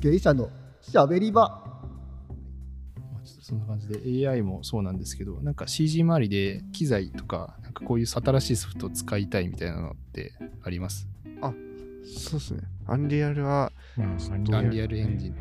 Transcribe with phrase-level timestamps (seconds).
[0.00, 10.32] 芸者のしゃべり場まあちょっとそんな感じで AI もそうなんですけど、なんか CG 周りで機材とか、なんかこういう新しいソフトを使いたいみたいなのって
[10.64, 11.06] あります？
[12.02, 12.62] そうですね。
[12.86, 14.08] アンリアルはまあ、
[14.56, 15.34] アンリアルエンジン。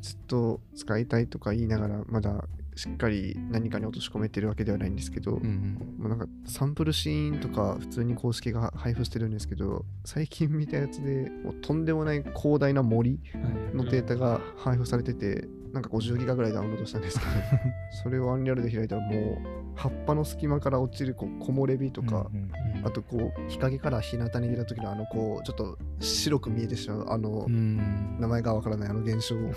[0.00, 2.44] ずっと使いたいとか言いながら、まだ
[2.76, 5.94] しっかり何かに落とし込めてるわけではないんですけど、うんうん。
[5.98, 13.38] もうなんかサンプルシーンとか普通に公式が配布してるんですけど、最近見たやつでもうとんでもない広大な森は
[13.72, 13.76] い。
[13.76, 17.30] のデータが配布されてて、なんか50ギガぐらいダウンロードしたんですけど、
[18.02, 22.50] それをアンリアルで開いたらもう葉っぱの隙間から落ちるこう木漏れ日とか、うんうん
[22.84, 28.18] あとこう日陰から日向に出た時のあのこうちょっと白く見えてしまうあのうん。
[28.20, 29.52] 名前がわからないあの現象を もう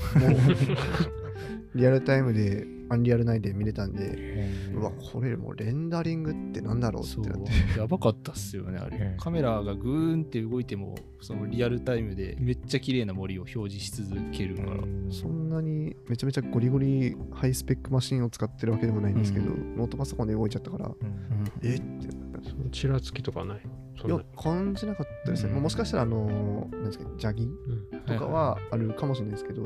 [1.76, 7.80] リアルタイムでアンリアル内で見れたんで、うわこれもうレンダリングってなんだろうってなって。
[7.80, 8.98] やばかったっすよね、あれ。
[8.98, 9.18] ええ。
[9.20, 14.72] カメラがグーンって動いても、そのリアルタイムでめっちゃ綺麗な森を表示し続けるから。
[14.72, 21.50] うんそんなにめちゃめちゃゴリゴリハイスペックマシンを使ってるわけでもないんですけど、うノートパソコンで動いちゃったから、うん。
[21.64, 21.76] え？
[21.76, 23.58] ってなったそのちらつきとかない？
[24.06, 25.54] いや、感じなかったですね。
[25.54, 27.46] もしかしたら、あの、なんですか、ジャギ？
[27.46, 28.02] うん。
[28.06, 29.64] とかはあるかもしれないですけど、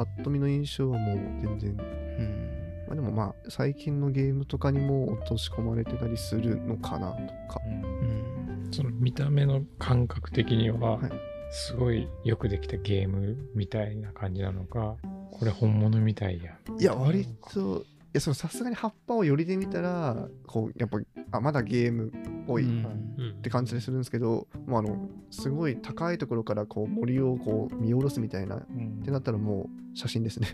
[0.00, 1.70] パッと見の印象はもう全然。
[1.72, 7.16] うんまあ、でもまあ、最近のゲームとかにも落とし込まれてたりするのかなと
[7.52, 7.60] か。
[7.66, 11.10] うんその見た目の感覚的にははい
[11.50, 14.94] すごいよくできたゲームみたいな感じなのか
[15.32, 20.98] これ本物みたいやいや、割と、いや、そのさすがに葉っぱを寄りで見たら、こう、やっぱ、
[21.32, 22.10] あ、まだゲームっ
[22.46, 22.62] ぽい。
[22.62, 23.09] うん
[23.40, 30.48] って感じでするんですけど、もうあのすごい高いところからこう森をこう見下ろすみたいなっうんてなったらもう写真ですね。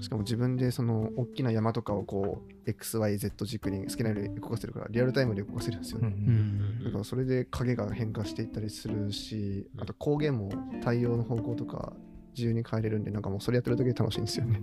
[0.00, 6.08] しかも自分でその大きな山とかをこう XYZ 軸に好きなように動かせるからリアルタイムで動かせるんですようね。
[6.08, 11.92] うんだからそれで影が変化していったりするし、あと光源も太陽の方向とか
[12.34, 14.62] 自由に変えれるんで、なんかもうそれやってるだけで楽しいんですよね。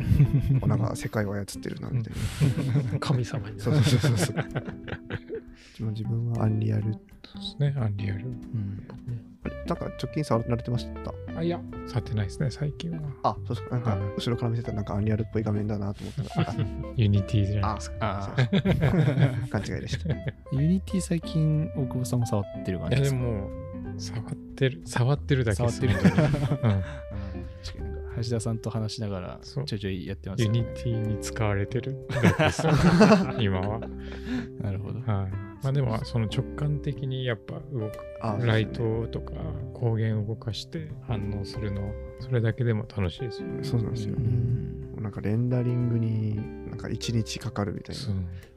[0.66, 2.14] なんか世界を操ってるなみたい
[2.92, 2.98] な。
[3.00, 4.36] 神様になそうるそうそうそう。
[5.90, 6.82] 自分自分は Unreal。
[6.84, 7.00] そうで
[7.42, 8.26] すね、 Unreal。
[8.26, 8.86] うん
[9.44, 11.12] あれなんか直近触られてました？
[11.36, 12.98] あ、いや、触ってないですね、最近は。
[13.24, 13.70] あ、そうですか。
[13.74, 16.54] なんかはい後ろから見てたらなんか Unreal っぽい画面だなと思ったら、あ
[16.96, 17.96] Unity じゃないあですか。
[18.00, 18.70] あそうそう
[19.50, 20.14] 勘違いでした。
[20.56, 23.14] Unity 最近、大窪さんも触ってる感いや、じでか？
[23.16, 23.50] ですも、
[23.98, 26.22] 触ってる、触ってるだけ触ってるですねんだ。
[26.22, 26.28] うん
[27.64, 30.60] 確かになんか橋田さんと話しながらそうちょいちょいやってますユよね。
[30.60, 32.62] ニティに使われてるだけです。
[33.40, 33.80] 今は。
[34.60, 35.00] なるほど。
[35.00, 35.51] はい。
[35.62, 37.92] まあでも、その直感的にやっぱ動く。
[38.20, 39.32] あライトとか
[39.74, 43.64] 光源を動かして反応するの、それだけでも楽しいですよね。
[43.64, 44.26] そうなんですようね。
[44.28, 46.36] んなんかレンダリングに
[46.68, 48.02] なんか1日かかるみたいな。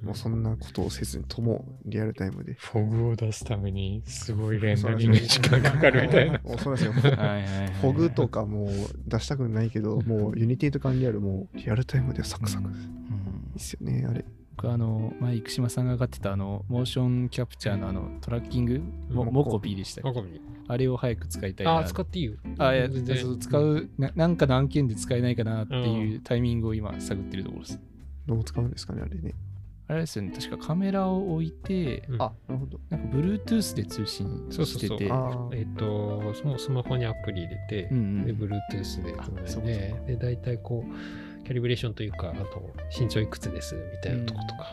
[0.01, 2.53] もうそんなことをせずにともリアルタイムで。
[2.53, 6.39] フォグを出すためにすごいレンダリングに時間かかるみたいな。
[6.59, 6.93] そうなんですよ。
[6.93, 8.69] もうはいはいはいフォグとかもう
[9.07, 12.63] 出したくないけど、もう Unity とか Unreal もリアルタイムでサクサク。
[12.66, 12.85] いいうん
[13.55, 14.25] っすよね、あれ。
[14.55, 20.21] 僕あの前生嶋さんが上がってたあのモーションキャプチャーのあのトラッキングモモコ mocopi でしたっけ？
[20.67, 21.77] あれを早く使いたいな。
[21.79, 22.33] あ使っていいよ。
[22.57, 23.17] あいや全然。
[23.17, 27.79] そう使うななんかの案件で使えないかなっていうタイミングを今探ってるところです。
[28.25, 29.33] どう使うんですかね、あれね。
[29.88, 30.31] あれですよね。
[30.35, 32.22] 確かカメラを置いてうん。
[32.22, 32.79] あ、なるほど。
[32.89, 34.97] なんか Bluetooth で通信そうそうそう。
[34.97, 35.11] してて。
[35.11, 38.25] あえっ、とそのスマホにアプリ入れて、うんうん。
[38.25, 39.67] で Bluetooth であつないそうか。
[39.67, 40.95] でで大体こう
[41.45, 44.72] キャリブレーションというかあと身長いくつですみたいなとことか、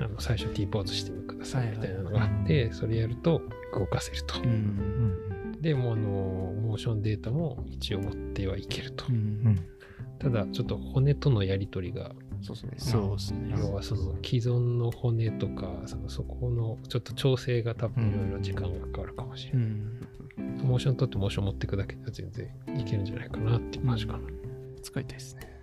[0.00, 1.68] あの最初 T ポーズしてみてください。
[1.68, 3.42] みたいなのがあって、それやると
[3.72, 9.64] 動かせると、うんでもうあのモーションデータも一応持ってはいけると、うん
[10.18, 12.72] ただちょっと骨とのやり取りがそうですね。
[12.78, 13.54] そうですね。
[13.58, 20.00] 要はその既存の骨とかそのそこのちょっと調整が多分いろいろ時間がかかるかもしれうない、ん。
[20.62, 22.46] モーション取ってモーション持っていくだけでは全然
[22.78, 24.20] いけるんじゃないかなっていう感じかな、
[24.82, 25.58] 使いたいですね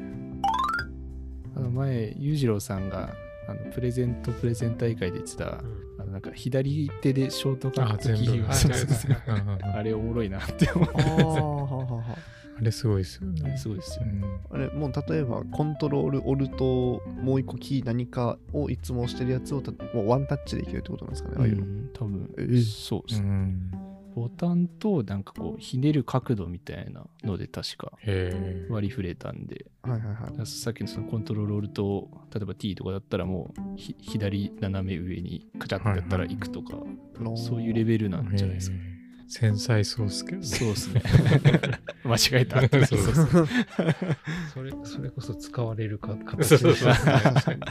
[1.70, 3.14] 前裕次郎さんが
[3.48, 5.60] あのプレゼントプレゼン大会で言ってた
[6.00, 8.14] あのなんか左手でショートカあ、ット。
[8.14, 10.30] キーをあれおもろい。
[10.30, 12.16] なって思ああ、はあはあはあ。
[12.60, 13.58] あ れすごいですよねう。
[13.58, 14.12] すごいですよね。
[14.22, 21.64] うんあれもう例えばコントロール、オルト、もう一個キー何かをいつも押してるやつをたもうワンタッチでいけるってことなんですかね、ああいうの。
[21.64, 22.30] うん多分。
[22.38, 22.64] えー。
[22.64, 23.28] そうですね。
[23.28, 23.72] うん
[24.16, 27.92] ボタンとなんかこうひねる角度みたいなので確か。
[28.70, 29.66] 割り振れたんで。
[29.84, 30.46] はいはいはい。
[30.46, 36.76] さっきのそのコントロールオルト例えば T とかだったらもうひ左斜め上にカチャってやったら行くとか、
[37.36, 38.78] そういうレベルなんじゃないですか、
[39.28, 40.44] 繊細そうっすけどね。
[40.44, 41.02] そうですね。
[42.04, 42.60] 間違えた。
[42.60, 42.96] そうです
[44.54, 46.72] それそれこそ使われるかそう形そうそう。
[46.74, 47.62] でしょ確かに。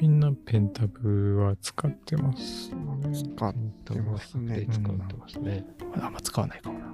[0.00, 3.12] みんなペンタブは使ってますよね。
[3.36, 3.54] 使っ
[3.84, 4.60] てますね。
[4.60, 5.64] で使ってますね、
[6.00, 6.86] あんま使わないかもな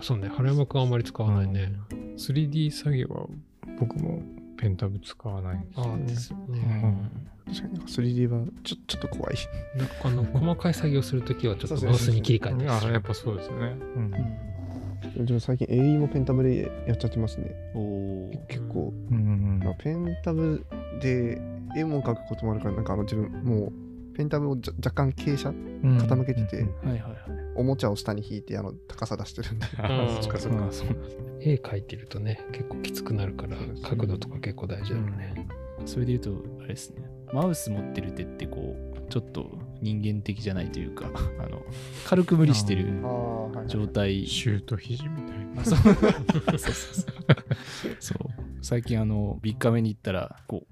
[0.00, 1.72] そうね、原山くんあんまり使わないね。
[2.16, 3.26] 3D 作業は
[3.80, 4.22] 僕も
[4.56, 6.58] ペンタブ使わないんですああ、よねですようね。
[6.60, 7.10] ん
[7.46, 9.36] 確かに 3D はちょちょっと怖い。
[9.76, 13.76] なんかあの、細かい作業するときはちょっとマウスに切り替えたりするあやっぱそうですよね。
[13.96, 14.12] うん
[15.26, 17.54] でも最近 AE もペンタブでやっちゃってますね。
[17.74, 18.30] おお。
[18.48, 19.18] 結構、うんう
[19.58, 20.64] んまあ、ペンタブ
[21.00, 21.40] で
[21.76, 27.22] 絵も描くこともあるから、なんかあの自分もうペンタブをじゃ若干傾斜、うん傾けててうんはいはいはい。
[27.54, 29.66] おもちゃを下に引いてあの高さ出してるんで。
[30.22, 30.68] そっかそっか。
[30.70, 30.88] そう
[31.40, 35.48] 絵描いてるとね、結構きつくなるから角度とか結構大事だよね。
[35.84, 37.02] それで言うと、あれですね。
[37.32, 41.06] マウス持ってる手ってこう、ちょっと人間的じゃないというか、
[41.40, 41.62] あの、
[42.06, 43.00] 軽く無理してる
[43.66, 44.26] 状態。
[44.26, 45.62] シュート肘みたいな。
[45.62, 47.96] あそう そうそうそう。
[47.98, 48.28] そう。
[48.62, 50.66] 最近あの、ビッカメに行ったら、こう、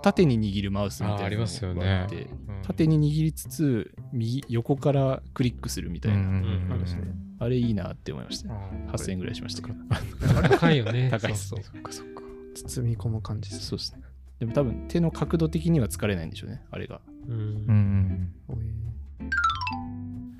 [0.00, 2.28] 縦に握るマウスみたいなのあありますよねがあって
[2.62, 6.74] 縦に握りつつ、右、横からクリックするみたいな。
[6.74, 7.02] あですね
[7.38, 8.54] あれいいなって思いましたね。
[8.88, 9.78] あ8000円ぐらいしましたけど。
[10.48, 11.08] 高いよね。
[11.12, 12.22] 高いっすそうそうそっかそっか。
[12.54, 13.66] 包み込む感じです。
[13.66, 14.02] そうですね。
[14.38, 17.00] でも多分手の角度的には疲れないんでしょうね、あれが。
[17.26, 18.91] うんうん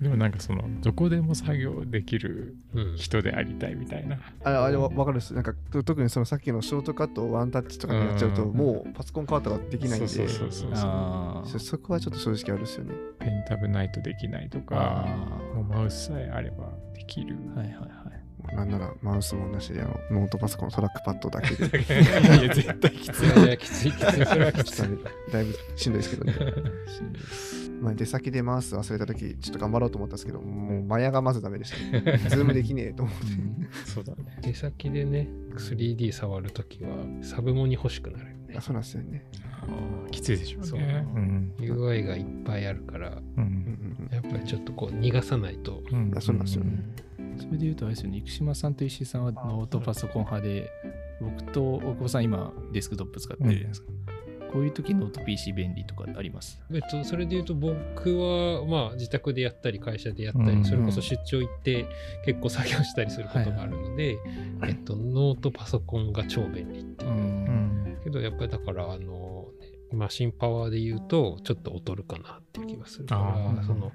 [0.03, 4.19] でもなんかそのどこでも作業できるうん人でありたいみたいな。
[4.45, 5.33] ああれわわかるです。
[5.33, 12.95] なんかと特にそのさっきのショートカットをワンタッチとかでやっちゃうと、うんもうパソコンカートができないんで、そうそうそうそうあそそこはちょっと正直あるですよね。
[13.21, 15.55] ペンタブないとできないとあか、ー。
[15.55, 17.37] もうマウスさえあればできる。
[17.55, 18.22] はいはいはい。
[18.55, 21.65] なんならマウスもなしでノートパソコンのトラックパッドだけで、
[22.43, 23.45] いや、絶対きつい。
[23.45, 24.25] いやきついきつい。
[24.27, 24.83] それはきつい。
[25.33, 26.35] だいぶしんどいですけどね。
[27.81, 32.19] まあ、出先でマウス忘れたとき、ちょっと頑張ろうと思ったんですけど、もう Maya がまずダメでしたね。
[32.31, 33.25] ズームできねえと思って。
[33.91, 34.39] そうだね。
[34.43, 36.91] 出先でね、3D 触るときは、
[37.23, 38.61] サブモニ欲しくなるよねあ。
[38.61, 39.25] そうなんですよね。
[40.11, 41.07] きついでしょうそうね。
[41.15, 41.53] うん。
[41.59, 45.83] UI がいっぱいあるから、ううんんやっぱりちょっとこう逃がさないと。
[45.91, 46.85] うんあそうなんですよね
[47.39, 50.71] それで言うとあれですよね、生嶋さんと石井さんはノートパソコン派で、
[51.21, 53.89] 僕と大窪さん今デスクトップ使ってるじゃないですか。
[54.53, 56.61] こういう時ノート PC 便利とかあります？
[56.71, 61.87] えっと、それで言うと僕はまあ自宅でやったり会社でやったり、うんそれこそ出張行って
[62.27, 64.19] 結構作業したりすることがあるので、
[64.67, 67.15] えっと、ノートパソコンが超便利っていうう。
[67.15, 67.99] うんん。
[68.05, 69.47] けどやっぱりだからあの、
[69.91, 73.15] ね、マシンパワーで言うとちょっと劣るかなっていう気がするか
[73.57, 73.91] ら、その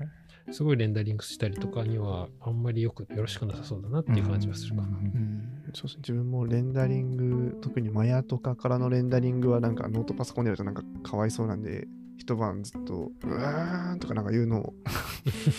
[0.51, 4.87] すごいレンダリングしたりとかにはあんまりよくよろしくなさそうだなっていう感じはするかな。
[4.87, 5.71] うん。
[5.73, 5.99] そうですね。
[5.99, 11.87] 自分もレンダリング、特にマヤとかからのレンダリングはなんかノートパソコンでやるとなんかかわいそうなんで、
[12.17, 14.73] 一晩ずっと、うわーんとかなんか言うのを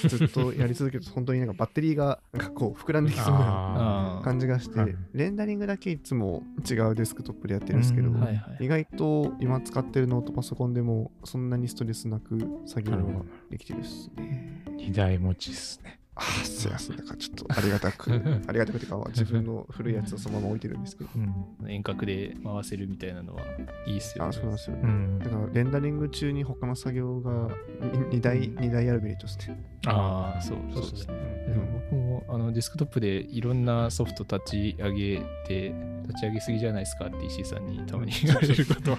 [0.09, 8.65] ずっとやり続けると、本当になんかバッテリーがなんかこう膨らんできそうな感じがしてはい、レンダリングだけいつも違うデスクトップでやってるんですけどうん、はいはい。
[8.65, 13.03] 意外と今使ってるノートパソコンでもそんなにストレスなく作業が
[13.51, 14.65] できてるっすね。
[14.67, 15.98] あ、二台持ちっすね。
[16.19, 16.97] ああ、すいません。
[16.97, 18.11] だからちょっとありがたく、
[18.47, 21.11] ありがたくてかは自分の古いやつをそのまま置いてるんですけど。
[21.15, 21.71] うん。
[21.71, 23.43] 遠隔で回せるみたいなのは
[23.87, 24.31] いいっすよね。
[24.31, 24.77] あそうなんですよ。
[24.83, 25.31] うんだ。
[25.31, 27.49] からレンダリング中に他の作業が
[27.81, 29.63] 2台、二台あるメリットですね。
[29.87, 31.15] ああ、そうそうですね。
[31.49, 35.73] でも僕もあのデスクトップでいろんなソフト立ち上げて、
[36.09, 38.99] 立ち上げすぎじゃないですかって石井さんにたまに言われることは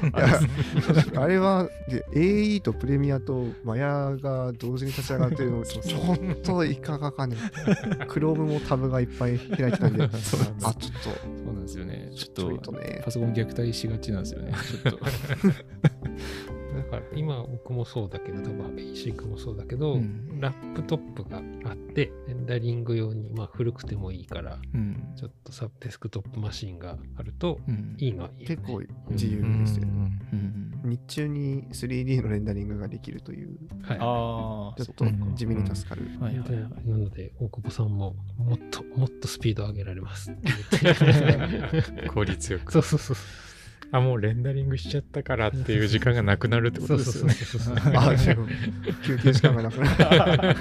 [1.15, 7.37] ああれはで AE とプレミアとマヤが同時に立ち上がってるのちょっといかがかね。
[8.07, 12.11] クロームもタブがいっぱい開いてたんで、 あ、ちょっと、そうなんですよね。
[12.15, 13.01] ちょっととね。
[13.03, 14.53] パソコン虐待しがちなんですよね。
[14.83, 14.99] ちょっと。
[16.79, 30.11] だから今僕もそうだけど、多分石井君もそうだけど、うんラップトップがあって、レンダリング用に、まあ古くてもいいから、うんちょっとサブデスクトップマシンがあるとうんいいのはいいよね、結構自由ですよね。
[30.89, 33.97] うん日中に 3D のレンダリングができるという、はい。
[33.99, 35.05] ああ、ちょっと
[35.35, 36.03] 地味に助かる。
[36.19, 36.89] はいはいはい。
[36.89, 42.09] なので、大久保さんももっともっとスピード上げられますって言って。
[42.09, 42.71] 効率よく。
[42.71, 43.17] そうそうそう。
[43.91, 47.33] あ、もうレンダリングしちゃったからっていう時間がなくなるってことですよね。
[47.33, 48.47] そうそうあ、でも
[49.03, 50.55] 休憩時間がなくなる。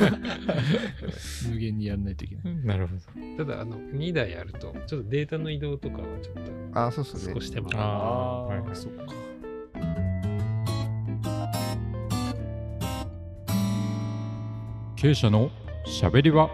[1.52, 2.56] 無限にやらないといけない。
[2.64, 3.44] なるほど。
[3.44, 6.35] ただ、あの、2台あると、ちょっとデータの移動とかはちょっ
[6.73, 7.47] あ、そうですねと少。
[7.47, 7.82] し手間あが。
[7.85, 10.08] あはいはいそっか。
[14.97, 15.50] 経営者の
[15.87, 16.50] しゃべり場。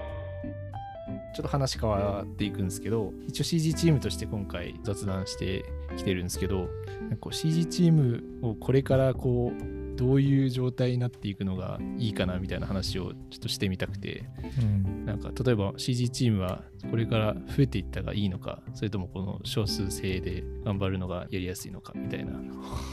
[1.34, 5.64] ちょっと話変わっていくんですけど、一応 CG チームとして今回雑談して
[5.96, 6.68] きてるんですけど、
[7.08, 14.24] なんか CG チームをこれからこう、どういう状態になっていくのがいいかなみたいな話をちょっとしてみたくて、
[14.60, 15.06] うん。
[15.06, 22.32] なんか例えば CG チームはこれから増えていったがいいのか、それともこの少数制で頑張るのがやりやすいのかみたいな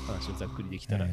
[0.07, 1.07] 話をざっくりできたら、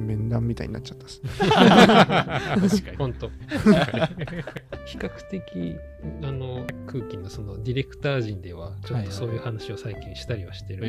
[0.00, 1.20] 面談みたいになっちゃったっす。
[1.38, 2.96] 確かに。
[2.96, 3.28] 本当
[4.86, 5.76] 比較的
[6.22, 10.88] あの空気のそのディレクター陣ではちょっとそういう話を最近したりはしてるんで、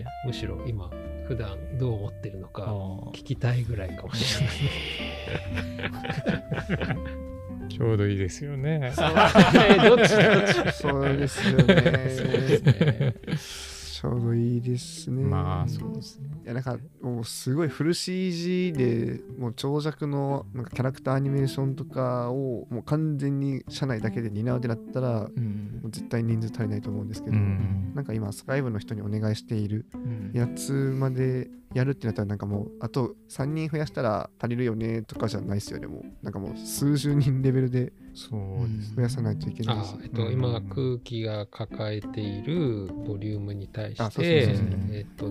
[0.00, 0.90] えむしろ今
[1.28, 2.62] 普段どう思ってるのー、か
[3.12, 4.56] 聞きたいぐらいかもしれない。
[7.68, 8.78] ちょうどいいですよね。
[8.80, 10.06] どっちどっ
[10.72, 10.72] ち？
[10.72, 13.14] そうですよそうですね。
[14.06, 14.10] ね。
[14.10, 15.24] ちょうどいいですね。
[15.24, 16.28] まあそうですね。
[16.44, 40.32] いやなんかもうすごいフル CG でもう長尺のなんかキャラクターアニメーションとかをもう完全に社内だけで担うってなったらもうんう絶対人数足りないと思うんですけど、うんなんか今スカイブの人にお願いしているうんやつまでやるってなったらなんかもうあと3人増やしたら足りるよねとかじゃないですよねもうなんかもう数十人レベルでそうです増やさないといけないですあえっと、うん。
[40.32, 44.56] 今空気が抱えているボリュームに対して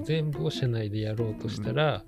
[0.06, 2.03] 全部を社内でやろうとしたら、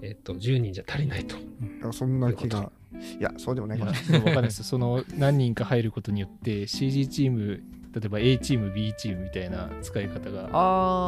[0.00, 1.34] えっと、10人じゃ足りないと。
[1.82, 2.70] あそんな気が。
[3.18, 3.94] いやそうでもないかな。
[3.94, 4.62] そうわかんないです。
[4.62, 7.60] その何人か入ることによって CG チーム、
[7.92, 10.42] 例えば A チーム、B チームみたいな使い方が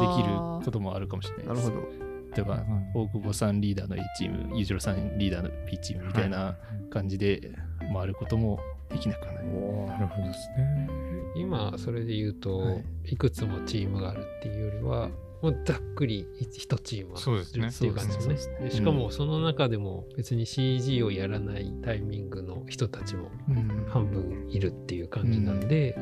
[0.01, 1.69] できることもあるかもしれないです。
[1.69, 2.05] なるほど。
[2.35, 6.57] 例えば、大久保さんリーダーの A チーム、裕次郎さんリーダーの B チームみたいな
[6.89, 7.53] 感じで
[7.93, 9.45] 回ることもできなくはない。
[9.45, 10.89] なるほどですね。
[11.35, 12.83] 今それで言うと、はい。
[13.11, 15.09] い、くつもチームがあるっていうよりは
[15.41, 17.67] もうざっくり1チームそうですね。
[17.67, 18.71] っていう感じですね。
[18.71, 23.85] しかもその中でも別に CG をやらないタイミングの人たちもうん。
[23.89, 25.95] 半分いるっていう感じなんで、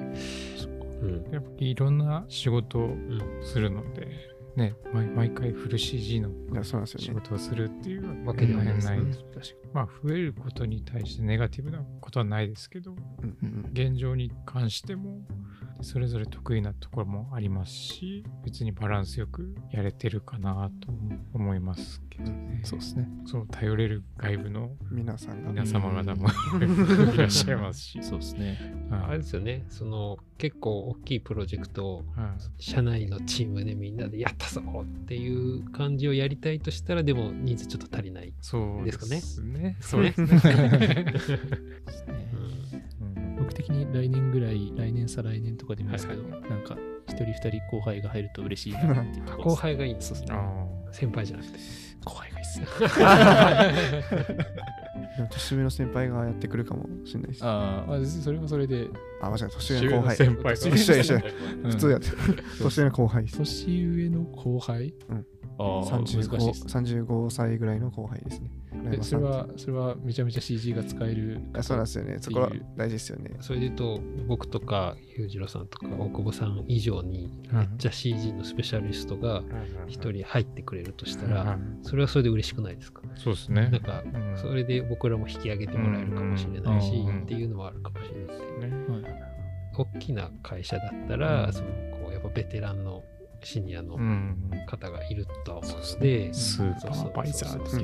[1.01, 1.27] うん。
[1.31, 3.21] やっぱりいろんな仕事をうん。
[3.43, 4.07] するので、
[4.55, 8.75] ね、毎毎回フル CG のいやそうなんです仕事をするっていうわけではない。
[8.75, 9.03] ですね
[9.73, 15.21] まあ増えることに対してネガティブなことはないですけど、うんうん現状に関しても
[15.81, 20.89] それぞれ得意なところもありますし別にバランスよくやれてるかなと
[21.33, 23.09] 思いますけどね、そうですね。
[23.25, 25.49] そう頼れる外部の皆さんが。
[25.49, 26.27] 皆様方も
[27.13, 28.59] いらっしゃいますし、そうですね。
[28.91, 29.11] あはい。
[29.13, 29.65] れですよね。
[29.69, 39.21] その結構大きいプロジェクトをはい社内のチームでみんなでやったぞっていう感じをやりたいとしたらでも人数ちょっと足りない、そうですかね。
[39.79, 41.15] そそううでですすね
[43.39, 50.37] 僕的に来年ぐらい、来年再来年とかでもいいですけど、はなんか一人二人後輩が入ると嬉しいなっていう後輩がいいんですそうですね。
[50.37, 51.59] あ先輩じゃなくて
[52.03, 52.67] 後輩がいいっすね。
[55.31, 57.43] 年上の先輩がやってくるかもしれないです。
[57.43, 58.87] あ、あそれはそれで、
[59.21, 59.49] 間違えた。
[59.49, 60.17] 年ー上の後輩。
[60.17, 61.15] 先輩一緒一緒
[61.63, 62.15] うん普通やってる。
[62.61, 63.25] 年上の後輩。
[63.25, 64.93] 年上の後輩？
[65.09, 65.25] うん。
[65.57, 68.49] 35, 35歳ぐらいの後輩ですね。
[68.91, 71.41] えそれは、それはめちゃめちゃ CG が使える。
[71.53, 72.17] あそうなんですよね。
[72.19, 73.31] そこは大事ですよね。
[73.39, 79.43] それで言うと僕とか裕次郎さんとか大久保さん以上にめっちゃ CG のスペシャリストが
[79.87, 83.01] 一人入ってくれるとしたらそれはそれで嬉しくないですか？
[83.15, 83.69] そうですね。
[83.69, 84.37] なんかうん。
[84.37, 88.75] それで僕らも引き上げてもらえるかもしれないしうんっていうのはあるかもしれないね。
[88.89, 89.33] はい。
[89.75, 91.53] 大きな会社だったら、うん。
[91.53, 91.67] その
[92.03, 93.03] こうやっぱベテランの
[93.45, 94.37] シニアのうん。
[94.67, 97.83] 方がいるとは思うので、スーパーバイザーですね。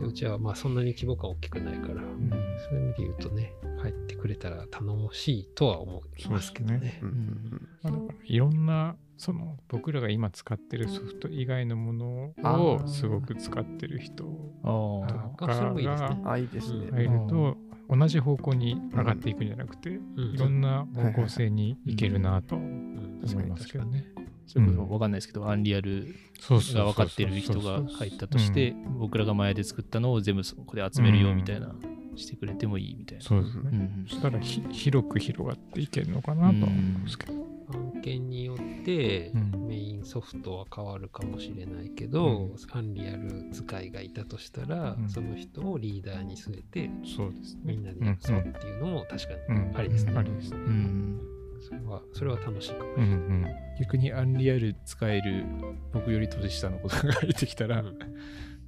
[0.00, 2.30] うちはまあそんなに規模感大きくないから、うん。
[2.70, 6.78] そういう意味で言うとね入ってくれたら頼もしいとは思いますけどね。
[6.78, 7.68] そうですうんうん。
[7.82, 14.24] まあだからいろんなその僕らが今使ってるソフト以外のものをすごく使ってる人
[14.62, 16.18] ああそれもいいですね。
[16.20, 16.30] うん。
[16.30, 16.90] あ、いいですね。
[16.90, 17.56] がいると
[17.90, 20.34] 同じ方向に上がっていくんじゃなくて、うん。
[20.34, 24.04] いろんな方向性にいけるなとうん思いますけどね。
[24.48, 26.14] あ、それこそ分かんないですけど、アンリアル
[26.50, 31.74] が分かってる人が入ったとして、僕らが前で作ったのを全部そこで集めるよみたいな、
[32.16, 33.24] してくれてもいいみたいな。
[33.24, 33.62] そうですね。
[33.64, 37.48] うんそしたらひ広く広がっていけるのかなとは思うんですけど。
[37.70, 47.60] 案件によってうんメインソフトは変わるかもしれないけど、アンリアル使いがいたとしたら、うんその人をリーダーに据えてそうですね。
[47.64, 50.12] みんなでやるぞっていうのも確かにうんありですね。
[50.16, 50.56] ありですね。
[50.56, 51.20] うん
[51.60, 53.52] それはそれは楽しいかもしうんうれない。
[53.52, 53.56] ん。
[53.80, 55.44] 逆にアンリアル使える
[55.92, 57.98] 僕より年下の子が入ってきたら、うん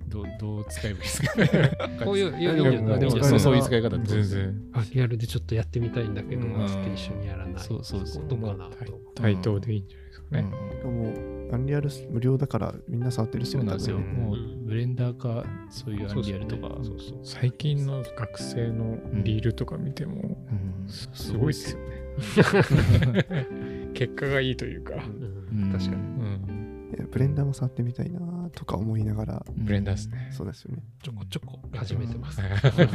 [0.08, 1.36] どうどう使えばいいですか？
[1.36, 1.70] ね
[2.04, 7.62] こういういやでもでもそうそういう使い方全然あリアルでちょっとやってみたいんだけど、うんつって一緒にやらない。
[7.62, 8.98] そうそうそうどうかなと。
[9.14, 10.42] 対等でいいんじゃないですかね。
[10.90, 13.98] もう、アンリアル無料だからみんな触ってるっすよそうなんですよ。
[14.00, 16.68] もうブレンダーか、そういうアンリアルとか。
[16.82, 20.14] そうそう最近の学生のリールとか見ても、
[20.50, 21.99] うんすごいですよね。
[23.94, 24.94] 結果がいいというか。
[24.94, 25.96] うんうん確かに。
[25.96, 25.96] う
[26.46, 26.60] ん
[26.96, 30.28] いやブレンダーも触ってみたいなとか思いながら、ブレンダーですね。
[30.32, 30.82] そうですよね。
[31.02, 32.40] ちょこちょこ始めてます。
[32.40, 32.86] そう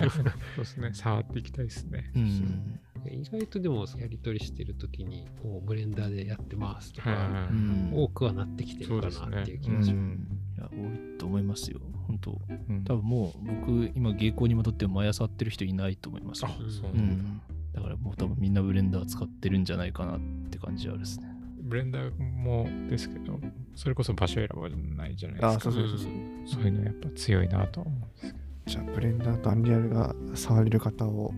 [0.57, 0.89] ですね。
[0.93, 2.11] 触っていきたいですね。
[2.13, 2.79] うん。
[3.09, 10.19] 意外とでもやり取りしてるときに、もうブレンダーでやってますとか、はうん多くはなってきてるかなっていう気がします。
[10.57, 11.79] いや、多いと思いますよ。
[12.07, 12.35] 本当い。
[12.69, 13.31] うん多分もう
[13.61, 16.49] 僕、今、芸校に戻っても Maya 触ってる人いないと思いますよ。
[16.51, 17.41] あ、そううん。
[17.75, 21.27] だかからもう多分みんなブレンダー使ってるんじゃないかなって感じはあるですね。
[21.61, 23.39] ブレンダーもですけど、
[23.75, 25.47] それこそ場所選ばないじゃないですか。
[25.47, 26.09] あそうそうそうそう
[26.45, 28.45] そういうのやっぱ強いなとは思うんですけど。
[28.65, 31.33] じゃあブレンダーと Unreal が触れる方を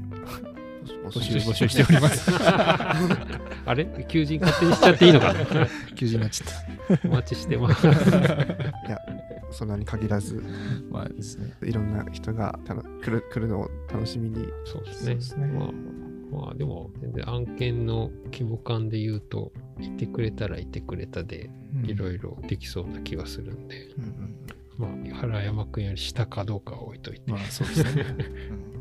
[0.86, 2.32] 募 募集募集しております。
[3.66, 4.06] あれ？
[4.08, 5.46] 求人勝手にしちゃっていいのかな？
[5.96, 6.46] 求人になっちゃ
[6.94, 7.88] っお待ちしてます。
[7.88, 9.00] いや
[9.52, 10.48] そんなに限らずた。
[10.90, 11.54] まあですね。
[11.64, 15.06] いろんな人がたの来る来るのを楽しみにそうですね。
[15.06, 15.70] そうですねまあ、
[16.32, 21.50] まあでも、全然案件の規模感で言うと、いてくれたらいてくれたで、
[21.84, 23.90] いろいろできそうな気がするんで、
[24.78, 27.32] まあ、原山くんより下かどうかは置いといて。
[27.32, 28.06] まあそうですね。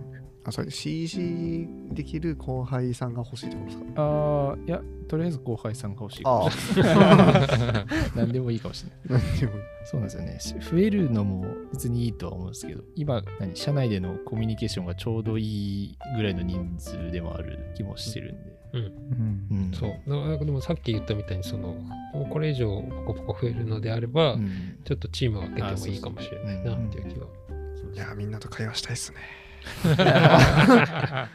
[0.48, 3.84] あそれ CG できる後輩さんが欲しいってことですか？
[3.96, 6.50] ああ、いや、とりあえず後輩さんが欲しいかあ。
[8.14, 9.22] 何でもいいかもしれない。
[9.26, 9.52] なんでも
[9.84, 10.38] そうなんですよね。
[10.40, 18.56] し増えるのも別にいいとは思うんですけど、今、何社内でのコミュニケーションがちょうどいいぐらいの人数でもある気もしてるんで。
[18.72, 18.82] うん
[19.50, 19.90] うんそう。
[19.90, 21.76] だからでもさっき言ったみたいに、その、
[22.30, 27.26] これ以上ポコポコ増えるのであれば、うんちょっとチームを分けてもいいかもしれないなっていう気は。
[27.94, 29.18] いやみんなと会話したいっすね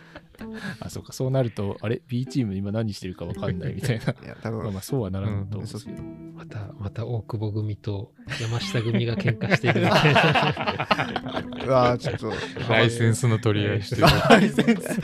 [0.79, 4.03] あ、そうか、そうなると、あれ ?B チーム今何してるか分かんないみたいな。
[4.05, 6.03] いや多まあ分まあそうはならんと思うんですけど。
[6.33, 10.21] また、また大久保組と山下組が喧嘩してるみたいな。
[11.65, 12.33] うわーちょっと
[12.69, 14.01] ライセンスの取り合いしてる。
[14.01, 14.99] ライセンス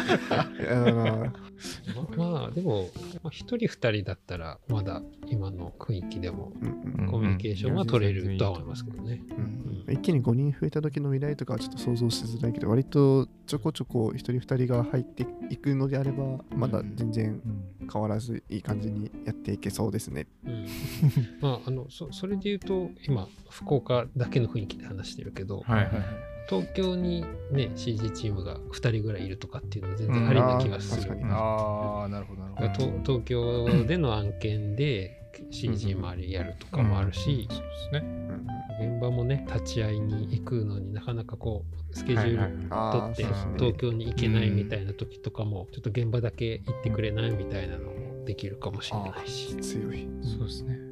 [2.17, 2.89] ままあ、でも、
[3.23, 9.21] まあ、一人二人だったら、まだ今の雰囲気でもうんうんコミュニケーションは取れるとは思いますけどね。
[9.37, 20.27] うん一気に5人増えた時の未来とかはちょっと想像しづらいけど割とちょこちょこ1人2人が入っていくのであればまだ全然うん変わらずいい感じにやっていけそうですね。
[20.45, 20.67] うん
[21.39, 26.36] まあ、あのそそれで言うと、今、福岡だけの雰囲気で話してるけど、はいはいはい。
[26.49, 31.13] 東京にね、CG チームが2人ぐらいいるとかっていうのは全然ありな気がする。
[31.13, 32.85] うんあー確かにああ、なるほど、なるほど。
[33.03, 37.99] と東京での案件で CG 周りやるとかもあるし、そうですね。
[38.03, 38.47] うん
[38.79, 43.23] 現場もね、立ち会いに行くのになかなかこう、スケジュール取って
[43.57, 49.55] 東京に行けないみたいな時とかも、ちょっと現場だけ行ってくれないみたいなのもできるかもしれないし。
[49.57, 50.07] 強い。
[50.21, 50.86] そうですね。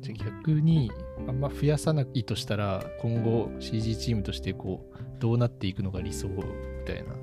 [0.00, 0.90] じゃ逆に
[1.26, 6.42] あんま増やさないとしたら今後 CG チームとしてこうどうなっていくのが理想み
[6.86, 7.14] たいな。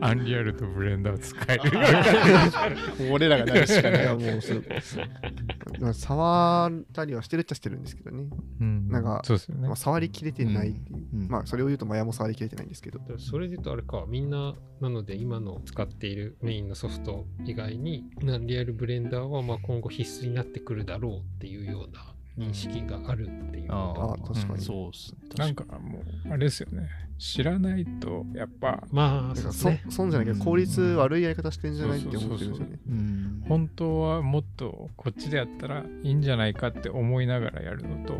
[0.00, 3.12] アンリアルとブレンダーを使える。
[3.12, 4.64] 俺らがなるしかいやもうそう
[5.80, 8.28] まあ触ったりはしてるっちゃしてるんですけどね。
[8.60, 9.76] うんなんかそうですよねまあ、。
[9.76, 11.28] 触りきれてないっていう。
[11.28, 13.00] まあそれを言うとマヤも触りきれてないんですけど。
[13.18, 24.62] それで言うとあれか、みんな、なので今の使っているメインのソフト以外に、なリアルブレンダーはまあ今後必須になってくるだろうっていうような認識があるっていうあこあ確かに。
[24.62, 26.88] そうっすねなんかもう、あれですよね。
[27.16, 28.94] 知らないと、やっぱ、と。
[28.94, 29.90] まあ、だからそそうですね。
[29.90, 32.78] 損じゃないけど効率悪いやり方してんじゃないって思ってるんですよね。
[32.88, 38.14] うん本当はもっとこっちでやったらいいんじゃないかって思いながらやるのと、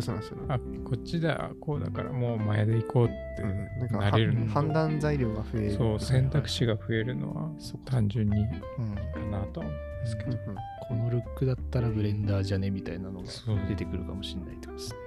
[0.00, 0.44] そうなんですよね。
[0.48, 5.72] あ、こっちだ、こうだからもう前で行こうってうんなれるのと、判断材料が増える。
[5.72, 7.50] そう、選択肢が増えるのは
[7.84, 10.30] 単純にいいうんかなとは思うんですけど。
[10.30, 13.26] うんうんこのルックだったらブレンダーじゃねみたいなのが
[13.66, 14.98] 出てくるかもしれないってことですね。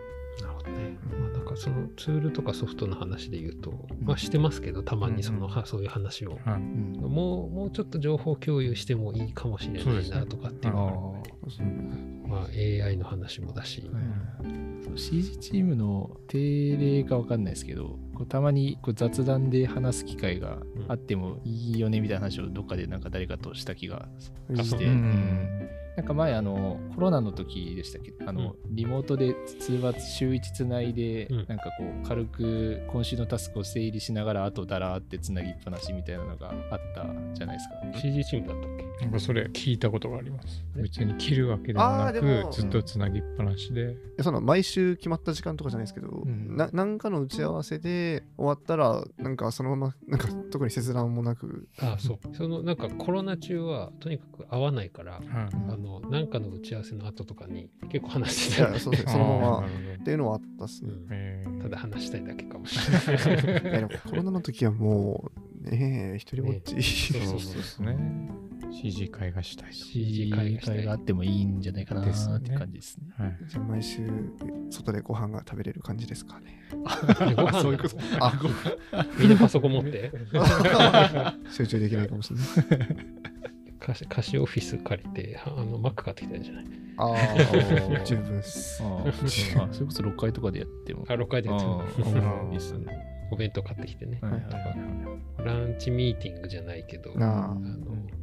[0.41, 0.98] なるほどね。
[1.19, 5.52] まあ、なんかそのツールとかソフトの話で言うと、まあしてますけど、たまにその、うん。
[5.52, 6.32] はそういう話を。
[6.32, 6.93] はいうん。
[7.02, 12.26] もう、もうちょっと情報共有してもいいかもしれないなとかっていうあのは、そうね。
[12.28, 14.64] まあ AI の話もだし、ー
[14.98, 24.08] CG チームの定例かわかんないですけどこうたまにこう雑談で話す機会があってもいいよねみたいな話をどっかでなんか誰かとした気が
[24.54, 28.14] して、ううんんなんか前あのコロナの時でしたっけ？
[28.28, 31.46] あの、リモートで通話週1つないで、うん。
[31.48, 38.00] なんかこう軽く今週のタスクを整理しながらあとだらーってつなぎっぱなしみたいなのがあったじゃないですか。
[38.02, 39.06] CG チームだったっけ？
[39.06, 39.14] なん。
[39.14, 40.66] かそれ聞いたことがあります。
[40.78, 40.82] え？
[40.82, 42.20] 別に切るわけでもなく、
[42.52, 43.92] ずっとつなぎっぱなしで。
[43.92, 46.58] いやその毎週決まった時間とかじゃないですけど、ん。
[46.58, 51.70] ななんかの打ち合わせで終わったらなんかそのままなんか特に切断もなく。
[51.80, 52.36] ああ、そう。
[52.36, 55.24] そのなんかコロナ中はとにかく会わないから、はい
[55.70, 58.74] あの、なんかの打ち合わせの後とかに結構話しいてた。
[58.74, 59.12] やそうですね。
[59.12, 61.08] そのままっていうのはあったっすね、うん。
[61.12, 61.62] えー。
[61.62, 63.62] ただ話したいだけかもしれない。
[63.63, 65.32] いやでもコロナの時はも
[65.65, 68.30] うねえ一人ぼっち、そうそうそうですね。
[68.71, 69.76] CG 会がしたいと。
[69.76, 72.06] CG 会があってもいいんじゃないかなっ
[72.41, 73.08] て感じですね。
[73.17, 73.38] はい。
[73.48, 74.08] じゃあ毎週
[74.69, 76.60] 外でご飯が食べれる感じですかね。
[77.36, 77.98] ご飯そういうこと。
[78.19, 78.34] あ。
[79.19, 80.12] みんなパソコン持って？
[81.52, 82.38] 集中できないかもしれ
[82.78, 82.98] ない
[83.86, 86.65] 貸し貸しオフィス借りて、はあの Mac 買ってきたんじゃない？
[86.98, 88.82] ああ、十分っす。
[88.84, 89.10] あー。
[89.63, 91.06] あそれこそ6階とかでやっても。
[91.08, 92.86] あ、6階でやってあーうんいいっすね。
[93.32, 94.19] お弁当買ってきてね。
[94.21, 97.62] はいはいはいランチミーティングじゃないけど、なああの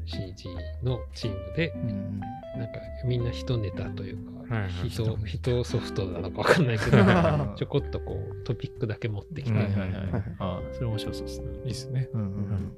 [0.06, 0.48] CG
[0.82, 2.20] のチームで、うん。
[2.58, 4.16] なんかみんな一ネタという
[4.48, 4.70] か、はいはい。
[4.90, 6.98] 人人ソフトなのかわかんないけど、
[7.54, 9.90] ちょこっとこうトピックだけ持ってきて、はいはいはい。
[9.90, 11.46] はいあーそれ面白そうですね。
[11.58, 12.08] いいですね。
[12.12, 12.76] うんうんうん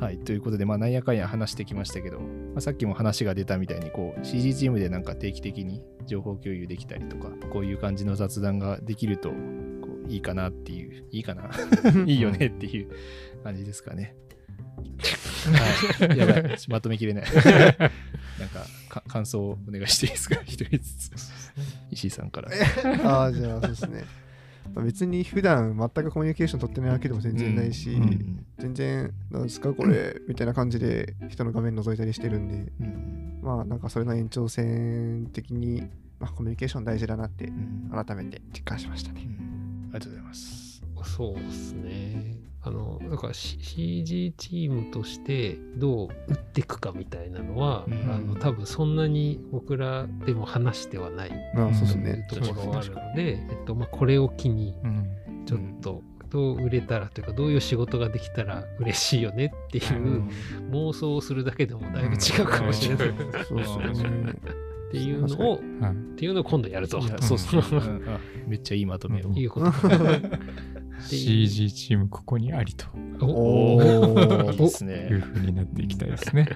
[0.00, 9.34] はい、ということで、まあ、なんやかんや話してきましたけど、まあ、さっきも話が出たみたいにこう CG チームでなんか定期的に情報共有できたりとかこういう感じの雑談ができるとこ
[10.06, 11.50] ういいかなっていういいかな？
[12.06, 12.88] いいよねっていう
[13.44, 14.16] 感じですかね。
[16.00, 17.24] はい、 やばい まとめきれない。
[17.24, 20.40] なんかか感想をお願いしていいですか？
[20.44, 21.10] 一人ずつ。
[21.90, 22.48] 石井さんから。
[23.04, 24.04] ああ、じゃあそうですね。
[24.74, 35.80] まあ別に普段全くコミュニケーション取ってないわけでも全然ないし、うんうん全然、なんですかこれ、みたいな感じで人の画面覗いたりしてるんで、うんまあなんかそれの延長線的に、
[36.18, 39.22] まあ、コミュニケーション大事だなってうん改めて実感しましたね。
[39.22, 40.82] ありがとうございます。
[41.04, 42.49] そうですね。
[42.62, 47.94] あの、だから CG チームとしてどう打っていくかみたいなのは、うん。
[48.10, 52.26] あの多分そんなに僕らでも話してはないまあそうですね。
[52.28, 55.16] ところはあるので、えっとまあ、これを機にうん。
[55.46, 60.22] ちょっとどう売れたらというかどういう仕事ができたら嬉しいよねっていう
[60.70, 64.28] 妄想をするだけでもだいぶ違うかもしれない、うん。
[64.28, 64.34] っ。
[64.90, 65.92] ていうのをはい。
[65.92, 69.28] っていうのを今度やるぞそうっすね、うめっちゃいいまとめを。
[69.28, 69.34] うん。
[69.36, 69.66] いうこと
[71.08, 72.86] CG チームここにありと。
[73.20, 74.52] おおー。
[74.52, 75.20] いいですいうね。
[75.20, 76.48] 風になっていきたいですね。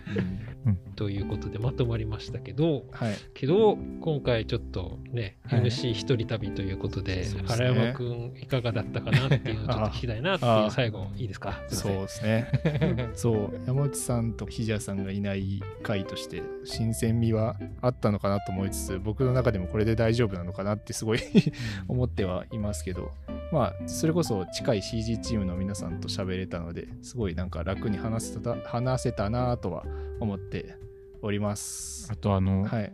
[0.96, 3.14] ということでまとまりましたけどはい。
[3.34, 5.62] けど今回ちょっとね、はい。
[5.62, 11.62] MC 一人旅ということで原山くんいかがだったかなっていうのをちょっと聞きたいなっていう最後いいですか？
[11.68, 12.46] そうですね。
[13.14, 21.20] そう、山内さんとひじやさんがいない回として、新鮮味はあったのかなと思いつつ、僕の中でもこれで大丈夫なのかなってすごい
[21.88, 23.10] 思ってはいますけど、
[23.54, 29.84] まあ、それこそ近い CG チームの皆さんと喋れたので、すごいなんか楽に話せた話せたなとは
[30.18, 30.74] 思って
[31.22, 32.16] おりますあ。
[32.16, 32.92] とあの、はい。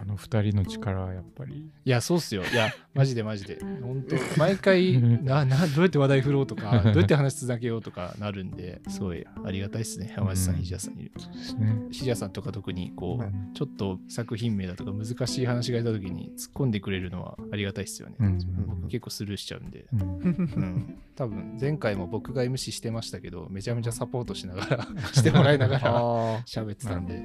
[0.00, 1.70] あの二人の力はやっぱり。
[1.84, 2.42] いや、そうっすよ。
[2.42, 3.58] いや、マジでマジで。
[3.82, 10.14] 本当毎回 なな、どうやって話題振ろうとか、どうやって話つなげようとかなるんで、すごいありがたいですね。
[10.16, 11.12] 山内さん、うんひじやさんいる。
[11.18, 11.76] そうですね。
[11.90, 18.16] ひじやさんとか特に、こう、はいちょっと作品名だとか難しい話が出た時に突っ込んでくれるのはありがたいですよね。
[18.20, 19.86] うん僕結構スルーしちゃうんで。
[19.92, 27.22] うんうん、多分前回も僕が MC してましたけどめちゃめちゃサポートしながら してもらいながらあ喋ってたんで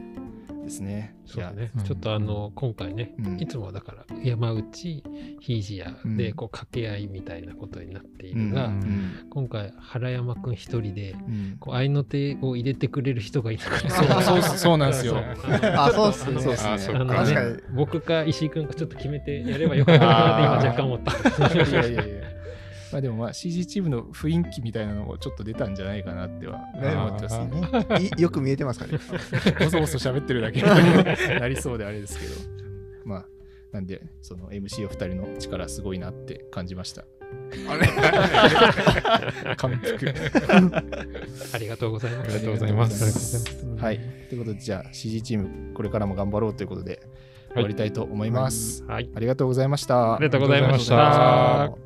[0.64, 1.16] ですね。
[1.26, 5.04] そうねうんちょっとあの今回ね、うんいつもだから山内
[5.40, 13.80] ひいじやでうんこう掛け合いみたいなことになっていやるが、うんうん今回原山くん一人でうんこう合いの手を入れてくれる人がいなかっ
[14.38, 15.18] うそうそうなんですよ。
[15.76, 16.42] あ、そうっすね。
[16.42, 17.76] そうっすねねに。
[17.76, 21.54] 僕か石井君かちょっと決めてやればよかったなって今若干思った。
[21.54, 22.25] いやいやいや。
[22.96, 27.50] まあでもまあ CG チームの雰囲気みたいなのもちょっと出たんじゃないかなってはね思ってますね。
[28.06, 28.98] い よく見えてますかね。
[29.60, 30.74] ボソボソ喋ってるだけにな
[31.50, 32.32] りそうであれですけど。
[33.04, 33.26] まあ
[33.74, 37.04] なんでその MC お二人の力すごいなって感じました。
[39.58, 40.08] 感服。
[41.54, 42.30] ありがとうございます。
[42.30, 43.68] ありがとうございます。
[43.78, 44.00] はい。
[44.30, 47.02] ということでじゃあ CG チームこれからも頑張ろうということで
[47.52, 48.86] 終わりたいと思います。
[48.86, 49.10] はい。
[49.14, 50.16] ありがとうございました。
[50.16, 51.85] ありがとうございましありがとうございまたした。